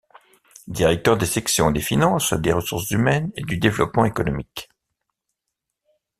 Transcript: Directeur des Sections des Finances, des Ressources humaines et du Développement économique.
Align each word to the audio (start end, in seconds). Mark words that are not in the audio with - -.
Directeur 0.65 1.15
des 1.15 1.27
Sections 1.27 1.69
des 1.69 1.79
Finances, 1.79 2.33
des 2.33 2.53
Ressources 2.53 2.89
humaines 2.89 3.29
et 3.35 3.43
du 3.43 3.57
Développement 3.59 4.03
économique. 4.03 4.67